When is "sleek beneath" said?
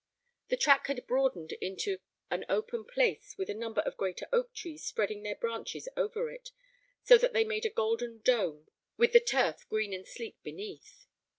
10.07-11.05